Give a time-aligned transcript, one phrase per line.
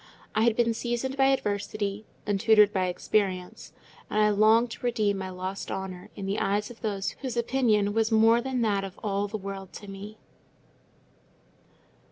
[0.33, 3.71] I had been seasoned by adversity, and tutored by experience,
[4.09, 7.93] and I longed to redeem my lost honour in the eyes of those whose opinion
[7.93, 10.17] was more than that of all the world to me.